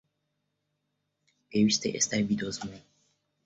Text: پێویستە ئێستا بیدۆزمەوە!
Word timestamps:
پێویستە 1.49 1.87
ئێستا 1.93 2.17
بیدۆزمەوە! 2.27 2.79